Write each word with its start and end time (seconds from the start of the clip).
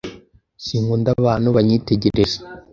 Sinkunda 0.65 1.09
abantu 1.19 1.47
banyitegereza. 1.57 2.39